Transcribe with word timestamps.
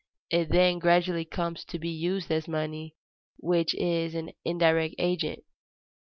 It 0.31 0.49
then 0.49 0.79
gradually 0.79 1.25
comes 1.25 1.63
to 1.65 1.77
be 1.77 1.89
used 1.91 2.31
as 2.31 2.47
money, 2.47 2.95
which 3.37 3.75
is 3.75 4.15
an 4.15 4.31
indirect 4.43 4.95
agent. 4.97 5.43